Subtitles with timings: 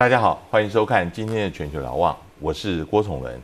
[0.00, 3.38] 大家好，欢迎收看今天的全球瞭望，我是郭崇伦。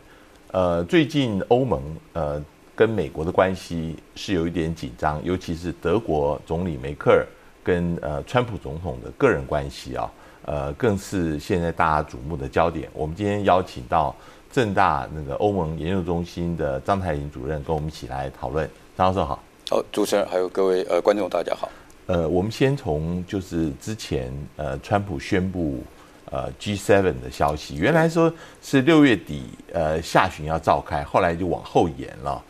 [0.53, 1.83] 呃，最近欧盟
[2.15, 2.43] 呃
[2.75, 7.27] 跟美国的关系是有一点紧张，尤其是德国总理梅克尔
[7.63, 10.11] 跟呃川普总统的个人关系啊，
[10.47, 12.89] 呃更是现在大家瞩目的焦点。
[12.95, 14.17] 我们今天邀请到
[14.51, 18.67] 正大那个欧盟研究中心的张太林主任跟我们一起来讨论。
[18.97, 21.69] 张教授好，好，主持人还有各位呃观众大家好。
[22.07, 25.85] 呃，我们先从就是之前呃川普宣布。
[26.31, 32.43] 呃，G7 的消息原来说是六月底，呃，下旬要召开，后来就往后延了。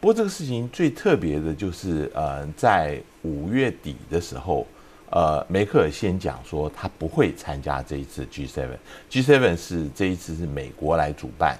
[0.00, 4.66] 不过这个事情最特别的就是，呃，在五月底的时候，
[5.10, 8.66] 呃，梅克尔先讲说他不会参加这一次 G7。
[9.10, 11.58] G7 是这一次是美国来主办，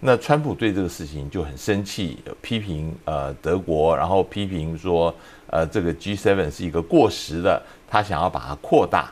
[0.00, 5.12] 那川普对这个事情就很生气，批评呃德国，然后批评说，
[5.48, 9.10] 呃，这个 G7 是一个过时的，他想要把它扩大。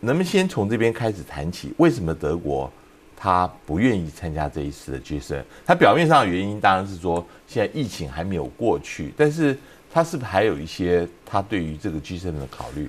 [0.00, 1.72] 能不能先从这边开始谈起？
[1.78, 2.70] 为什么德国
[3.16, 5.42] 他不愿意参加这一次的 G7？
[5.64, 9.56] 他表面上的原因当然是说现在疫情还没有过去，但是
[9.90, 12.88] 他是不是还有一些他对于这个 G7 的考虑？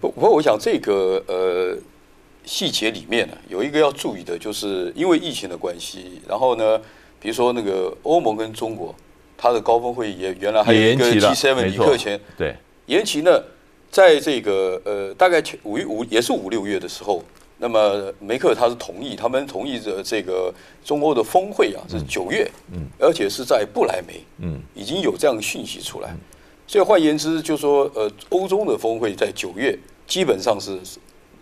[0.00, 1.78] 不，不过我想这个呃
[2.44, 6.78] 细节里面呢，有一个要注意的，就是因为疫情的关系，然后呢，
[7.18, 8.94] 比如说那个欧盟跟中国，
[9.36, 13.42] 它的高峰会也原来还有一个 G7 李克强，对，延期呢。
[13.96, 17.24] 在这个呃，大概五月五也是五六月的时候，
[17.56, 20.52] 那么梅克他是同意，他们同意的这个
[20.84, 26.14] 中欧的峰会啊是九月，嗯，而且是在不来梅，嗯，已经有这样的讯息出来，
[26.66, 29.74] 所以换言之，就说呃，欧洲的峰会在九月
[30.06, 30.78] 基本上是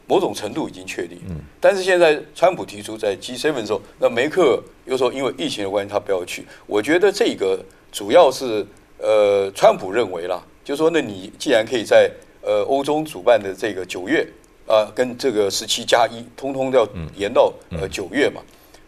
[0.07, 7.59] 某种程度已经确定，嗯，但是现在川普提出在 G7 的时候，那梅克又说因为疫情的关系他不要去，我觉得这个
[7.91, 8.65] 主要是
[8.99, 12.09] 呃，川普认为啦，就说那你既然可以在
[12.45, 14.27] 呃，欧洲主办的这个九月
[14.67, 18.43] 啊，跟这个十七加一，通通要延到呃九月嘛。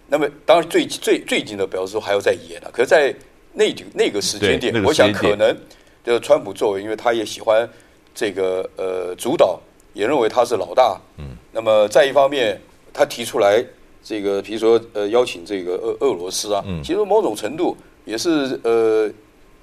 [0.09, 2.71] 那么当然最最最近的表示说还要再延了。
[2.72, 3.15] 可是，在
[3.55, 5.56] 那那个时间点，我想可能
[6.05, 7.69] 的川普作为，因为他也喜欢
[8.15, 9.59] 这个呃主导，
[9.95, 11.00] 也认为他是老大。
[11.19, 11.25] 嗯。
[11.53, 12.61] 那么在一方面，
[12.93, 13.65] 他提出来
[14.05, 19.11] 这个，比如说呃邀请这个俄俄罗斯啊，其实某种程度也是呃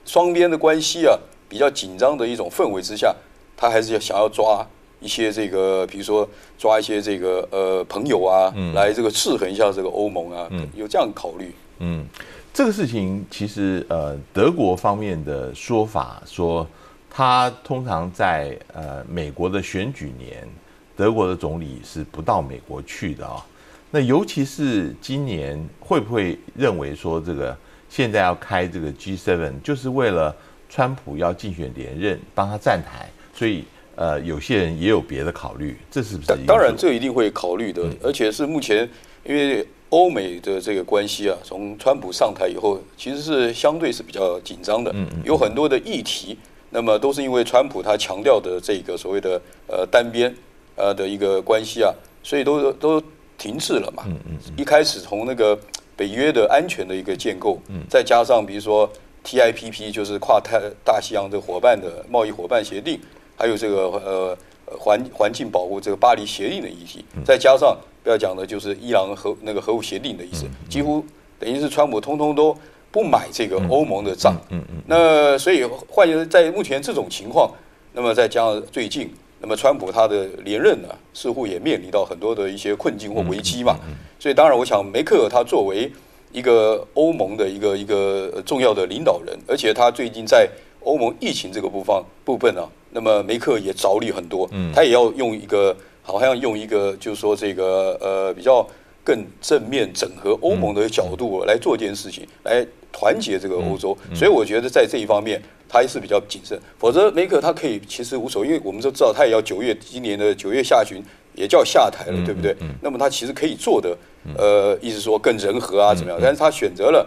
[0.03, 1.17] 双边的关系啊
[1.47, 3.15] 比较紧张的一种氛围之下。
[3.55, 4.65] 他还是要想要抓
[4.99, 6.27] 一些这个，比如说
[6.57, 11.53] 抓一些这个呃朋友啊，嗯来这个制衡一下这个欧盟啊，嗯有这样考虑。
[11.79, 12.05] 嗯，
[12.53, 16.65] 这个事情其实呃德国方面的说法说，
[17.09, 20.47] 他通常在呃美国的选举年，
[20.95, 23.45] 德国的总理是不到美国去的啊。
[23.91, 27.55] 那尤其是今年会不会认为说这个
[27.89, 30.35] 现在要开这个 G7，就是为了
[30.69, 33.07] 川普要竞选连任，帮他站台？
[33.33, 33.63] 所以，
[33.95, 36.35] 呃，有些人也有别的考虑，这是不是？
[36.45, 38.87] 当然，这一定会考虑的，而且是目前，
[39.25, 46.37] 因为欧美的这个关系啊，从川普上台以后，其实是相对是比较紧张的，嗯嗯，有很多的议题，
[46.71, 50.33] 那么都是因为川普他强调的这个所谓的呃单边
[50.75, 53.01] 呃的一个关系啊，所以都都
[53.37, 55.57] 停滞了嘛，嗯嗯，一开始从那个
[55.95, 58.91] 北约的安全的一个建构，嗯，再加上比如说
[59.23, 62.99] TIPP 就是跨太大西洋的伙伴的贸易伙伴协定。
[63.35, 64.37] 还有这个呃
[64.77, 71.03] 环环境保护这个巴黎协定的议题，再加上不要讲的就是伊朗核那个核武协定的意思，几乎
[71.39, 72.55] 等于是川普通通都
[72.91, 74.35] 不买这个欧盟的账。
[74.49, 74.81] 嗯嗯。
[74.87, 77.51] 那所以换言之，在目前这种情况，
[77.93, 83.77] 那么再加上最近，那么川普他的连任呢，似乎也面临到很多的一些困境或危机嘛。
[84.19, 85.91] 所以当然，我想梅克尔他作为
[86.31, 90.47] 一个欧盟的一个一个重要的领导人，而且他最近在
[90.83, 92.67] 欧盟疫情这个部分部分啊。
[92.95, 98.63] 那么梅克也着力很多，他也要用一个好像用一个就是说这个呃比较
[99.03, 103.97] 更正面整合欧盟的角度来做这件事情，来团结这个欧洲。
[104.13, 106.55] 所以我觉得在这一方面他还是比较谨慎。
[106.77, 111.01] 否则梅克他可以其实无所谓，因为我们都知道他也要九月今年的九月下旬
[111.33, 112.55] 也叫下台了，对不对？
[112.79, 113.97] 那么他其实可以做的
[114.37, 116.19] 呃，意思说更人和啊怎么样？
[116.21, 117.03] 但是他选择了。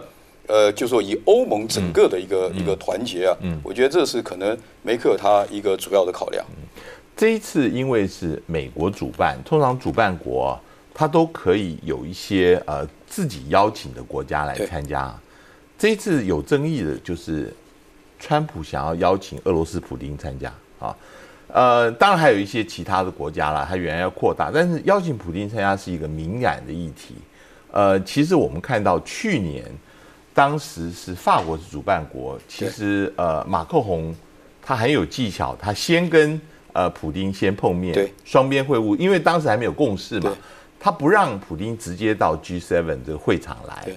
[0.47, 6.45] 呃，就说以欧盟整个的一个一个团结啊，嗯我觉得这是可能梅克他一个主要的考量。
[7.17, 10.57] 这一次因为是美国主办，通常主办国
[10.93, 15.13] 他都可以有一些呃自己邀请的国家来参加。
[15.77, 17.53] 这一次有争议的就是
[18.17, 20.95] 川普想要邀请俄罗斯普丁参加啊，
[21.47, 27.15] 呃，当然还有一些其他的国家啦，他原来要扩大，但是邀请普丁参加是一个敏感的议题。
[27.71, 29.65] 呃，其实我们看到去年。
[30.37, 34.15] 当时是法国是主办国，其实呃马克宏
[34.61, 36.39] 他很有技巧，他先跟
[36.73, 40.31] 呃普丁先碰面，对，双边会晤，因为当时还没有共识嘛，
[40.79, 43.87] 他不让普丁直接到 G7 这个会场来。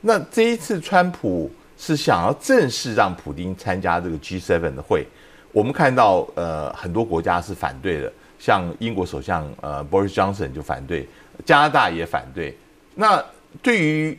[0.00, 5.06] 那这一次川普是想要正式让普丁参加这个 G7 的会，
[5.52, 11.06] 我们看到呃很多国家是反对的，像英国首相呃 Boris Johnson 就反对，
[11.44, 12.56] 加拿大也反对。
[12.94, 13.22] 那
[13.62, 14.18] 对于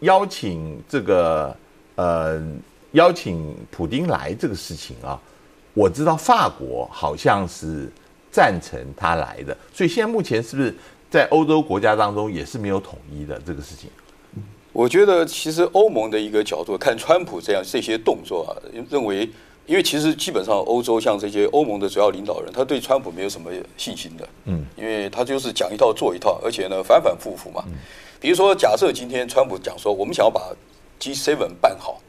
[0.00, 1.56] 邀请这个
[1.94, 2.42] 呃
[2.92, 5.20] 邀请普丁来这个事情啊，
[5.74, 7.90] 我知道法国好像是
[8.30, 10.74] 赞成他来的，所以现在目前是不是
[11.10, 13.88] 在欧洲国家当中也是没有统一的这个事情？
[14.72, 18.52] 我觉得其实欧盟的一个角度看川普这样这些动作啊，
[18.90, 19.26] 认为，
[19.66, 27.64] 因为其实基本上欧洲像这些欧盟的主要领导人，他对川普没有什么信心的，嗯，因为他就是讲一套做一套，而且呢反反复复嘛。
[28.20, 30.40] 比如说，假设今天川普讲说，我们想要把
[31.00, 32.00] G7 办好，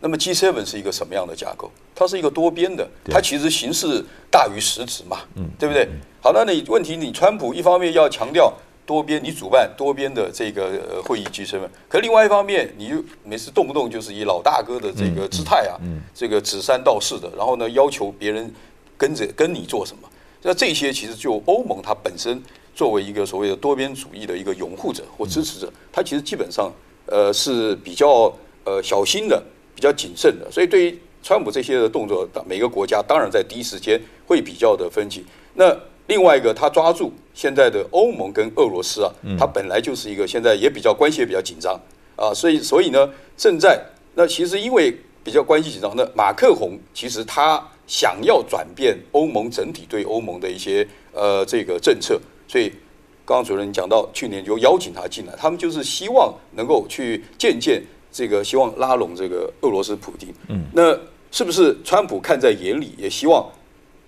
[0.00, 1.70] 那么 G7 是一个什么样的架构？
[1.94, 5.88] 它是一个多边的，它其实形式大于实质嘛，嗯，对不对？
[6.20, 8.52] 好，那你问题，你川普一方面要强调。
[8.86, 15.74] 多边，你主办多边的这个呃会议及身份可另外一方面，你又每次动不动就是以老大哥的这个姿态啊，
[16.14, 18.50] 这个指三道四的，然后呢要求别人
[18.96, 20.08] 跟着跟你做什么？
[20.42, 22.40] 那这些其实就欧盟它本身
[22.72, 26.72] 作为一个所谓的多边主义的一个拥护者或支持者，它其实基本上
[27.06, 28.32] 呃是比较
[28.64, 29.42] 呃小心的，
[29.74, 30.48] 比较谨慎的。
[30.52, 35.24] 所以对于川普这些的动作，每个国家当然在第一时间会比较的分歧。
[35.54, 41.78] 那另外一个，他抓住现在的欧盟跟俄罗斯啊，他本来就是一个现在也比较关系也比较紧张
[42.14, 43.80] 啊，所以所以呢，正在
[44.14, 52.68] 那其实因为比较关系紧张，那马克宏其实他想要转变欧盟整体对欧盟的一些呃这个政策，所以
[53.24, 57.82] 刚刚主任讲到去年就邀请他进来，他们就是希望能够去见见
[58.12, 60.32] 这个，希望拉拢这个俄罗斯普京。
[60.48, 60.96] 嗯，那
[61.32, 63.44] 是不是川普看在眼里，也希望？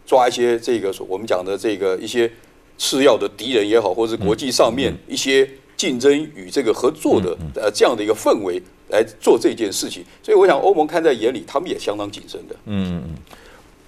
[0.09, 2.31] 抓一些这个我们讲的这个一些
[2.79, 5.47] 次要的敌人也好，或者是国际上面一些
[5.77, 8.59] 竞争与这个合作的呃这样的一个氛围
[8.89, 12.57] 来做这件事情，所以我想欧盟看在眼里，他们也相当谨慎的。
[12.65, 13.15] 嗯嗯，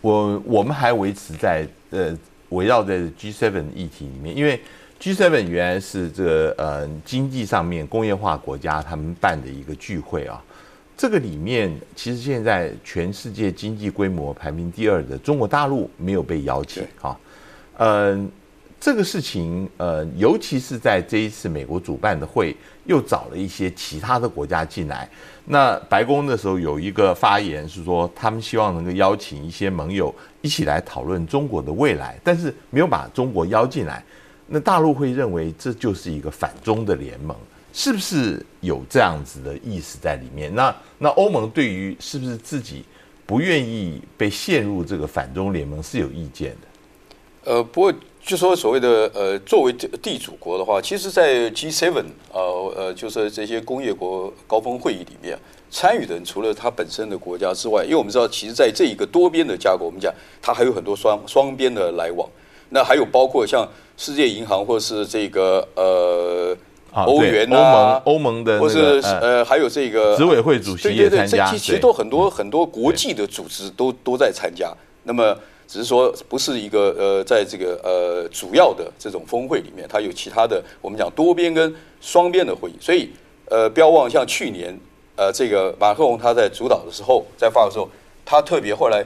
[0.02, 2.14] 我我们还维持在呃
[2.50, 4.60] 围绕在 G7 议题里面，因为
[5.00, 10.44] G7 原来是这个呃经济上面工业化国家他们办的一个聚会啊。
[11.00, 17.18] 这个里面，其实现在全世界经济规模排名第二的中国大陆没有被邀请啊。
[17.78, 18.30] 嗯，
[18.78, 22.54] 这个事情，呃，尤其是在这一次美国主办的会，
[22.84, 25.08] 又找了一些其他的国家进来。
[25.46, 34.04] 那白宫的时候有一个发言是说，他们希望能够邀请一些盟友一起来讨论中国的未来，但是没有把中国邀进来。
[34.46, 37.34] 那大陆会认为这就是一个反中的联盟。
[37.72, 40.54] 是不是有这样子的意思在里面？
[40.54, 42.84] 那那欧盟对于是不是自己
[43.26, 47.52] 不愿意被陷入这个反中联盟是有意见的？
[47.52, 55.38] 呃，不过就说所谓的呃，作为地主国的话，其实，在 G7 呃呃，就是这些工业国高峰会议里面
[55.70, 60.12] 参与的人，除了他本身的国家之外，因为我们知道，其实在这一个多边的架构，我们讲
[60.42, 62.28] 它还有很多双双边的来往，
[62.68, 63.66] 那还有包括像
[63.96, 66.56] 世界银行或是这个呃。
[66.92, 74.72] 欧元啊，欧盟欧盟的，或是呃，还有这个执委会主席也参加，其实都很多很多国际的组织都都在参加。
[75.04, 75.36] 那么
[75.68, 82.74] 只是说不是一个呃，在这个呃主要的这种峰会里面，它有其他的我们讲多边跟双边的会议。
[82.80, 83.10] 所以
[83.48, 84.76] 呃，不要忘像去年
[85.16, 87.88] 呃，这个马克龙他在主导的时候，在发的时候，
[88.24, 89.04] 他特别后来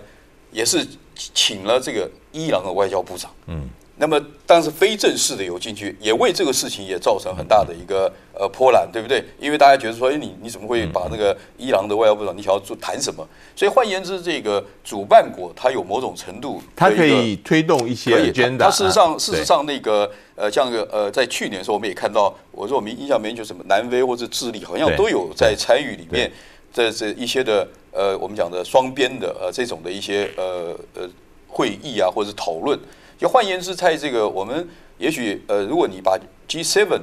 [0.51, 3.69] 也是请了这个伊朗的外交部长，嗯。
[3.97, 9.25] 那么，当时非正式的有进去，也为这个事情也造成很大的一个呃波澜，对不对？
[9.39, 13.25] 因为大家觉得说，哎，你你怎么会把那个伊朗的外交部长，你想要做谈什么？
[13.55, 18.33] 所以换言之，这个主办国它有某种程度，它可以推动一些。
[18.59, 26.29] 它事实上，事实上那个呃，像个呃，在去年的时候，我们也看到，我说我们印象没就什么南非或者智利，好像都有在参与里面，
[26.73, 31.09] 这这一些的呃，我们讲的双边的呃这种的一些呃呃
[31.47, 32.77] 会议啊，或者是讨论。
[33.19, 34.69] 就换言之，在这个我们
[34.99, 36.19] 也许呃，如果你把
[36.49, 37.01] G7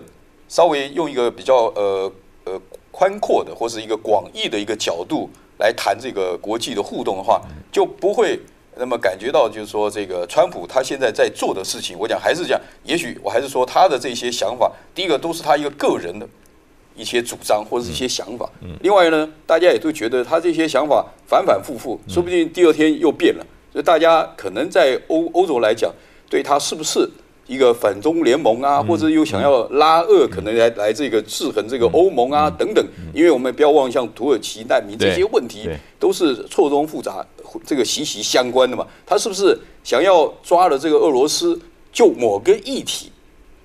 [0.48, 2.12] 稍微用一个比较呃
[2.46, 7.42] 呃宽阔的或是一个广义的一个角度来谈这个国际的互动的话，
[7.72, 8.40] 就不会
[8.78, 16.28] 那么感觉到就是说这个川普他现在在做的事情，我讲还是讲，也许我还是说他的这些想法，第一个都是他一个个人的
[16.96, 18.50] 一些主张或者是一些想法。
[18.82, 23.46] 另外呢，大家也都觉得他这些想法反反复复，说不定第二天又变了。
[23.72, 25.92] 所以大家可能在欧欧洲来讲，
[26.30, 27.10] 对他是不是
[27.48, 32.86] 一个反中联盟啊，或者又想要拉俄，可能来来这个制衡这个欧盟啊等等。
[33.14, 37.26] 因为我们不要忘，像土耳其难民这些问题，都是错综复杂，
[37.66, 38.86] 这个息息相关的嘛。
[39.06, 41.60] 他是不是想要抓了这个俄罗斯，
[41.92, 43.12] 就某个议题，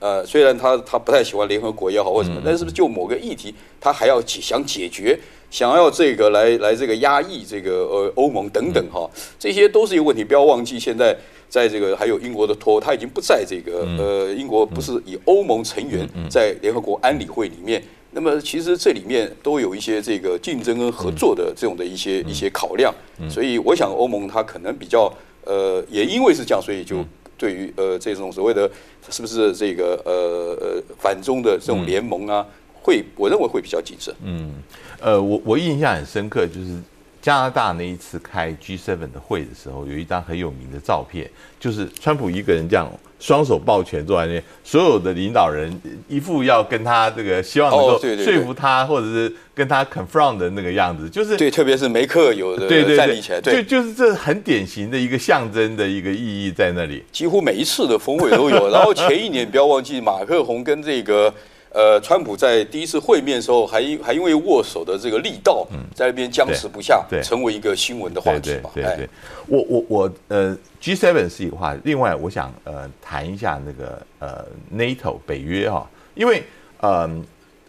[0.00, 5.18] 呃，虽然他他不太喜欢联合国也好或什么，但是不是就某个议题，他还要解想解决，
[5.56, 10.22] 想要这个来来这个压抑这个呃欧盟等等哈，这些都是一个问题。
[10.22, 11.16] 不要忘记，现在
[11.48, 17.82] 在这个还有英国的脱欧，他已经不在这个呃英国不是以欧盟成员在联合国安理会里面。
[18.10, 22.94] 那么其实这里面都有一些这个竞争跟合作的这种的一些一些考量，
[23.30, 25.10] 所以我想欧盟它可能比较
[25.46, 27.02] 呃，也因为是这样，所以就
[27.38, 28.70] 对于呃这种所谓的
[29.08, 30.12] 是不是这个呃
[30.60, 32.46] 呃反中的这种联盟啊，
[32.86, 34.14] 会我认为会比较谨慎。
[34.22, 34.54] 嗯，
[35.00, 36.80] 呃，我我印象很深刻，就是
[37.20, 41.28] 加拿大那一次开 G7 的会的时候，有一张很有名的照片，
[41.58, 42.88] 就是川普一个人这样。
[43.18, 45.72] 双手抱拳坐在那，所有的领导人
[46.06, 57.02] 一副要跟他这个希望能够说服他，或者是跟他 confront 的那个样子，就是对，特别是梅克有的站立起来，对，就就是这很典型的一个象征的一个意义在那里。
[57.10, 61.32] 几乎每一次的峰会都有，然后前一年 不要忘记马克宏跟这个。
[61.72, 68.70] 呃，川普在第一次会面的时候，还因还因为握手的这个力道，在那边僵持不下，成为一个新闻的话题嘛。
[68.74, 69.08] 对对，
[69.46, 71.80] 我我我呃，G7 是一个话题。
[71.84, 76.42] 另外，我想呃谈一下那个呃 NATO 北约哈，因为
[76.80, 77.10] 呃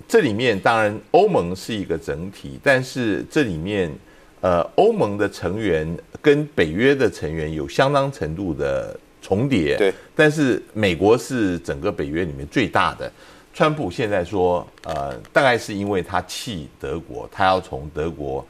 [0.08, 3.92] 这里面当然欧盟是一个整体，但是这里面
[4.40, 9.76] 呃欧盟的成员跟北约的成员有相当程度的重叠。
[9.76, 13.12] 对，但是美国是整个北约里面最大的。
[13.58, 18.46] 川普现在说，呃，大概是因为他气德国，他要从德国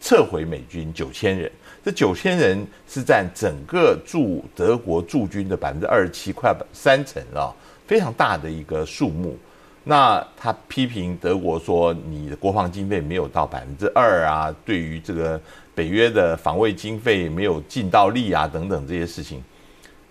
[0.00, 1.48] 撤回美军九千人。
[1.84, 7.54] 这九千人是占整个驻德国驻军的百分之二十七，快三成了，
[7.86, 9.38] 非常大的一个数目。
[9.84, 15.40] 那他批评德国说，你的国防经费没有到百分之二啊，对于这个
[15.76, 19.40] 北约的防卫经费没有尽到力啊，等等这些事情，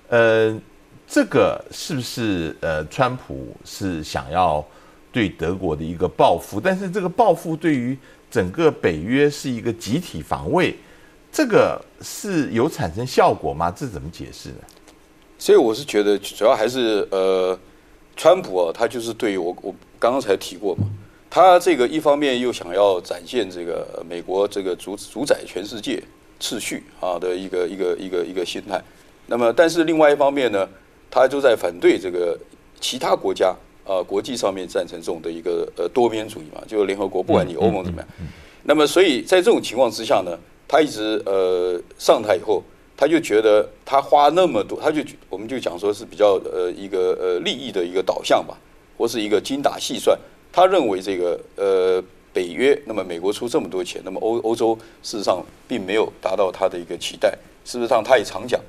[0.08, 0.58] 呃。
[1.12, 4.64] 这个是不是呃，川普是想要
[5.12, 6.62] 对德国的一个报复？
[6.62, 7.98] 但是这个报复对于
[8.30, 10.76] 整个北约是一个集体防卫，
[11.32, 13.72] 这个是有产生效果吗？
[13.76, 14.58] 这怎么解释呢？
[15.40, 17.58] 所以我是觉得，主要还是呃，
[18.16, 20.86] 川普啊，他就是对于我我刚刚才提过嘛，
[21.28, 26.04] 他这个一方面又想要展现这个美国这个主主宰全世界
[26.40, 28.80] 秩序啊的一个一个一个一个心态，
[29.26, 30.70] 那么但是另外一方面呢？
[31.12, 32.38] 他就在反对这个
[32.80, 38.08] 其他国家啊，国际上面赞成这种的一个呃多边主义嘛，就联合国，不管你欧盟怎么样。
[38.64, 40.38] 那么，所以在这种情况之下呢，
[40.68, 42.64] 他一直呃上台以后，
[42.96, 48.56] 他就觉得他花那么多，他就我们就讲说是比较呃一个呃利益的一个导向吧，
[48.98, 50.18] 或是一个精打细算。
[50.52, 57.32] 他认为这个呃北约，那么美国出这么多钱，那么欧欧洲事实上并没有达到他的一个期待。
[57.66, 58.62] 事实上，他也常讲。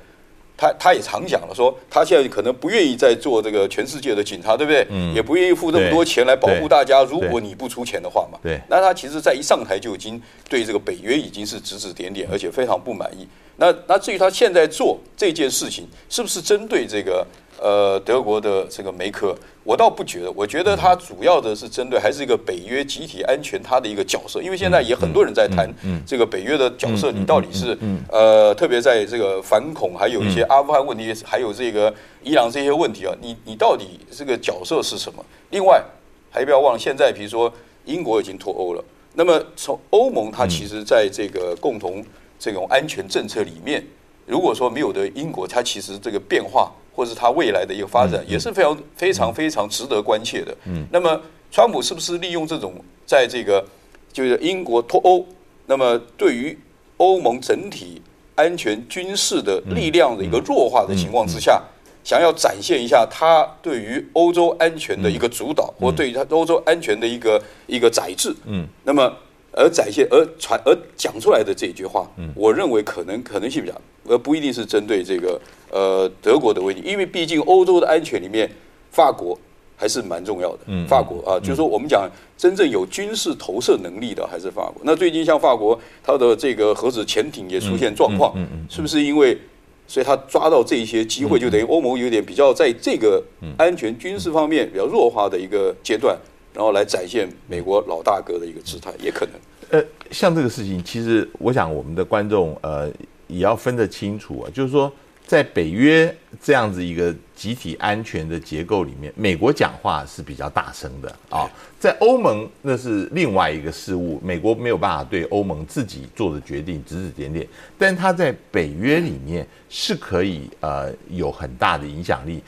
[0.61, 4.85] 他他也常讲了，说他现在可能不愿意再做这个全世界的警察，对不对？
[4.91, 5.11] 嗯。
[5.15, 7.03] 也不愿意付那么多钱来保护大家。
[7.03, 8.37] 如果你不出钱的话嘛。
[8.43, 8.61] 对。
[8.69, 13.27] 那他其实，在一上台就已经对这个北约已经是指指点点，而且非常不满意。
[13.61, 17.25] 那那至于他现在做这件事情，是不是针对这个？
[17.63, 25.71] 呃，德国的这个梅克，我倒不觉得，我觉得他主要的是针对还是一个北约集体安全他的一个角色，因为现在也很多人在谈
[26.03, 27.77] 这个北约的角色，你到底是
[28.09, 35.23] 呃，特别在这个反恐，还有一些阿富汗问题，还有这个伊朗这些问题啊，你你到底这个角色是什么？
[35.51, 35.83] 另外，
[36.31, 37.53] 还不要忘了，现在比如说
[37.85, 42.03] 英国已经脱欧了，那么从欧盟它其实在这个共同
[42.41, 43.81] 这种安全政策里面，
[44.25, 46.69] 如果说没有的英国，它其实这个变化。
[46.93, 50.53] 或是它未来的一个发展也是非常非常非常值得关切的。
[50.65, 51.19] 嗯，那么
[51.49, 52.73] 川普是不是利用这种
[53.05, 53.65] 在这个
[54.11, 55.25] 就是英国脱欧，
[55.67, 56.55] 那么对于
[56.97, 58.01] 欧盟整体
[58.35, 61.63] 安全军事的力量的一个弱化的情况之下，
[62.03, 68.35] 想要展现一下他对于欧洲安全的一个主导，或对于他欧洲安全的一个一个宰制？
[68.45, 69.11] 嗯，那么。
[69.53, 73.75] 而展现而传而讲出来的这一句话，我认为可能可能性比较，
[74.07, 75.39] 而不一定是针对这个
[75.69, 78.49] 呃德国的问题，因为毕竟欧洲的安全里面，
[78.91, 79.37] 法国
[79.75, 80.59] 还是蛮重要的。
[80.87, 84.81] 法国啊，就是说我们讲真正有军事投射能力的还是法国。
[84.83, 88.33] 那最近像法国，它的这个核子潜艇也出现状况，
[88.69, 89.37] 是不是因为
[89.85, 93.21] 所以他抓到这一些机会，就等于欧盟有点比较在这个
[93.57, 96.17] 安全军事方面比较弱化的一个阶段。
[96.53, 99.35] 然后来展现美国老大哥的一个姿态，也可能。
[99.69, 99.81] 呃，
[100.11, 102.91] 像这个事情，其实我想我们的观众呃
[103.27, 104.91] 也要分得清楚啊，就是说
[105.25, 111.49] 在北约这样子一个集体安全的结构里面，美国讲话是比较大声的啊。
[111.79, 122.43] 在欧盟那是另外一个事物，美国没有办法对欧盟自己做的决定指指点点，但他在北约里面是可以呃有很大的影响力。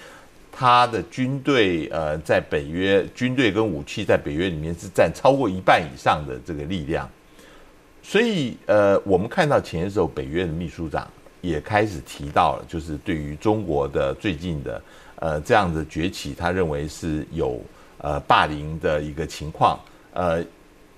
[0.54, 7.10] 他的军队呃在北约军队跟武器在北约里面是占超过一半以上的这个力量，
[8.02, 11.06] 所以呃我们看到前时候北约的秘书长。
[11.44, 14.82] 也开始提到了，就是对于中国的最近的
[15.18, 17.60] 呃这样的崛起，他认为是有
[17.98, 19.78] 呃霸凌的一个情况，
[20.14, 20.42] 呃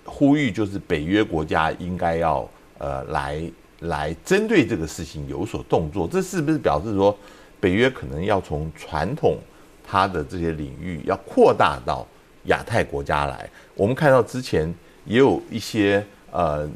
[0.04, 2.48] 呼吁就是北约国家应该要
[2.78, 3.42] 呃来
[3.80, 7.18] 来针对这个事情有所动作，这是不是表示说
[7.60, 9.38] 北约可能要从传统
[9.84, 12.06] 它的这些领域要扩大到
[12.46, 13.50] 亚太国家来？
[13.76, 14.74] 我们看到之前
[15.06, 16.70] 也有一些呃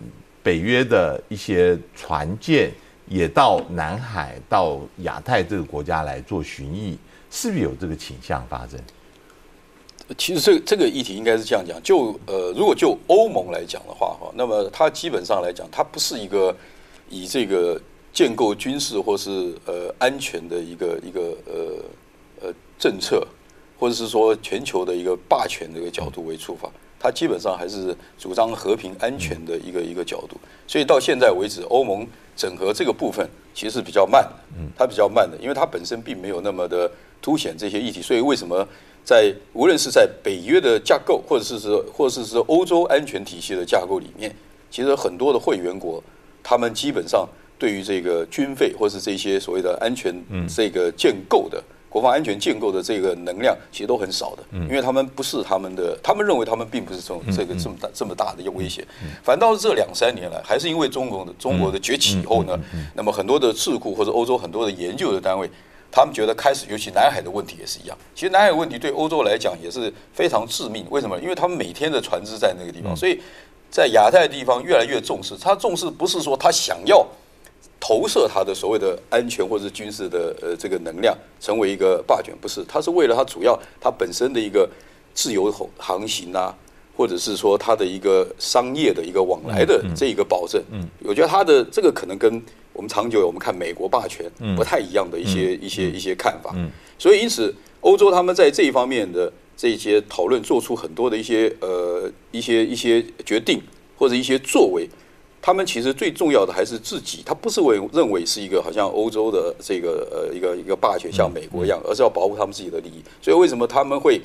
[0.44, 2.72] 北约的一些船舰。
[3.12, 6.96] 也到南海、到亚太这个国家来做巡弋，
[7.32, 8.80] 是不是有这个倾向发生？
[10.16, 16.56] 其实这这个议题应该是这样讲，就呃，如果就欧盟来讲的话，哈，那么它基本上来讲，它不是一个
[17.10, 17.82] 以这个
[18.14, 23.26] 建构军事或是呃安全的一个一个呃呃政策，
[23.78, 26.70] 或者是说全球的一个霸权的一个角度为出发。
[27.02, 30.36] 它基本上还是主张和平安全的一个一个角度，
[30.68, 38.68] 所以到现在为止，欧盟整合这个部分其实是比较慢的，嗯，它比较慢的，因为它本身并没有那么的凸显这些议题，所以为什么
[39.06, 44.36] 在无论是在北约的架构，或者是说，或者是说欧洲安全体系的架构里面，
[44.70, 46.04] 其实很多的会员国，
[46.44, 47.26] 他们基本上
[47.60, 50.16] 对于这个军费或是这些所谓的安全
[50.48, 51.62] 这个建构的。
[51.92, 58.86] 国防安全建构的这个能量其实都很少的，因为他们不是他们的，他们认为他们并不是这种这个这么大这么大的一个威胁，
[59.24, 62.56] 反倒是这两三年来，还是因为中国的中国的崛起以后呢，
[62.94, 65.50] 那么很多的智库或者欧洲很多的研究的单位，
[65.92, 67.98] 他们觉得开始，尤其南海的问题也是一样。
[68.14, 71.20] 其实南海问题对欧洲来讲也是非常致命，为什么？
[71.20, 73.20] 因为他们每天的船只在那个地方，所以
[73.72, 75.36] 在亚太地方越来越重视。
[75.36, 77.04] 他重视不是说他想要。
[77.80, 82.62] 投射它的所谓的安全或者是军事的呃这个能量，成为一个霸权，不是？
[82.68, 84.70] 它是为了它主要它本身的一个
[85.14, 86.54] 自由航行啊，
[86.98, 90.62] 或者是说它的一个商业的一个往来的这一个保证。
[90.72, 92.42] 嗯，我觉得它的这个可能跟
[92.74, 96.52] 我们长久我们看美国霸权不太一样的一些一些一些看法。
[96.56, 103.62] 嗯，所以因此欧洲他们在这一方面的这些讨论，做出很多的一些呃一些一些决定
[103.98, 104.86] 或者一些作为。
[105.42, 113.02] 他们其实最重要的还是自己，他不是为认为是一个好像欧洲的这个呃一个一个霸权像美国一样，而是要保护他们自己的利益。
[113.22, 114.22] 所以为什么他们会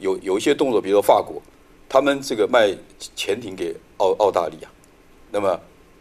[0.00, 0.80] 有有一些动作？
[0.80, 1.40] 比如说法国，
[1.88, 2.74] 他们这个卖
[3.14, 4.68] 潜艇给澳澳大利亚，
[5.30, 5.58] 那么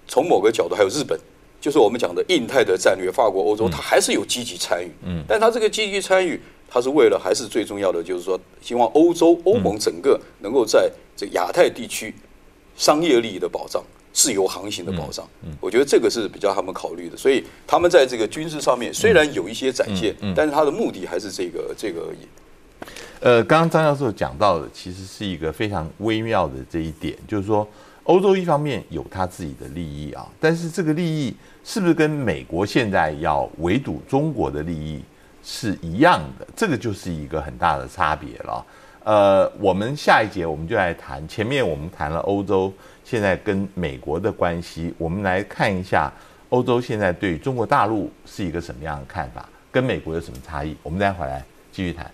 [0.07, 1.19] 从某个角度还有日本，
[1.61, 4.91] 就是我们讲的印太的战略，法国、欧洲，他还是有积极参与。
[5.03, 12.13] 嗯，但他这个积极参与，他是为了还是最重要的，就是说希望欧洲欧盟整个能够在这亚太地区
[12.75, 13.83] 商业利益的保障。
[14.17, 22.87] 自由航行的保障，嗯我觉得这个是比较他们考虑的，所以他们在这个军事上面虽然有一些展现，但是他的目的还是这个这个而已。
[23.19, 27.67] 呃，刚刚张教授讲到的，其实是一个非常微妙的这一点，就是说，
[28.05, 34.99] 欧洲一方面有他自己的利益啊，但是这个利益是不是跟美国现在要围堵中国的利益
[35.43, 36.47] 是一样的？
[36.55, 38.65] 这个就是一个很大的差别了。
[39.03, 42.73] 呃，我们下一节我们就来谈，前面我们谈了欧洲。
[43.09, 46.11] 现在跟美国的关系，我们来看一下
[46.49, 50.75] 欧洲现在对中国大陆是一个什么样的看法，跟美国有什么差异？
[50.83, 51.41] 我们待会儿来
[51.71, 52.05] 继续谈。